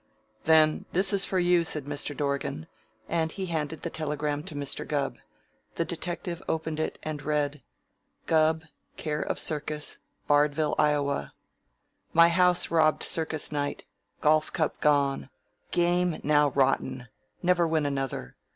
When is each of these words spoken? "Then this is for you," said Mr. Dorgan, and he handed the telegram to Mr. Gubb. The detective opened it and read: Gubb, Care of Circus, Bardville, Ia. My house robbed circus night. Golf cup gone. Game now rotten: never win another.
"Then 0.45 0.85
this 0.93 1.13
is 1.13 1.25
for 1.25 1.37
you," 1.37 1.63
said 1.63 1.85
Mr. 1.85 2.17
Dorgan, 2.17 2.65
and 3.07 3.31
he 3.31 3.45
handed 3.45 3.83
the 3.83 3.91
telegram 3.91 4.41
to 4.45 4.55
Mr. 4.55 4.83
Gubb. 4.83 5.17
The 5.75 5.85
detective 5.85 6.41
opened 6.49 6.79
it 6.79 6.97
and 7.03 7.21
read: 7.21 7.61
Gubb, 8.25 8.63
Care 8.97 9.21
of 9.21 9.37
Circus, 9.37 9.99
Bardville, 10.27 10.73
Ia. 10.79 11.33
My 12.13 12.29
house 12.29 12.71
robbed 12.71 13.03
circus 13.03 13.51
night. 13.51 13.85
Golf 14.21 14.51
cup 14.51 14.79
gone. 14.81 15.29
Game 15.69 16.19
now 16.23 16.49
rotten: 16.49 17.07
never 17.43 17.67
win 17.67 17.85
another. 17.85 18.35